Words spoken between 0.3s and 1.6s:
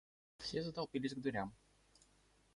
Все затолпились к дверям.